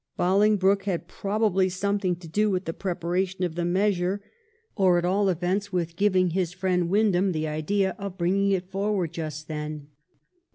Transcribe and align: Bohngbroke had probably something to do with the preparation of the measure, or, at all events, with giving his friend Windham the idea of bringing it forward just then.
Bohngbroke 0.17 0.85
had 0.85 1.07
probably 1.07 1.69
something 1.69 2.15
to 2.15 2.27
do 2.27 2.49
with 2.49 2.65
the 2.65 2.73
preparation 2.73 3.43
of 3.43 3.53
the 3.53 3.63
measure, 3.63 4.19
or, 4.75 4.97
at 4.97 5.05
all 5.05 5.29
events, 5.29 5.71
with 5.71 5.95
giving 5.95 6.31
his 6.31 6.53
friend 6.53 6.89
Windham 6.89 7.33
the 7.33 7.47
idea 7.47 7.95
of 7.99 8.17
bringing 8.17 8.49
it 8.49 8.71
forward 8.71 9.11
just 9.11 9.47
then. 9.47 9.89